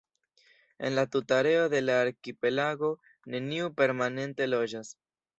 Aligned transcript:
En 0.79 0.91
la 0.99 1.03
tuta 1.15 1.37
areo 1.41 1.65
de 1.73 1.81
la 1.87 1.97
arkipelago 2.05 2.89
neniu 3.33 3.69
permanente 3.83 4.49
loĝas. 4.55 4.91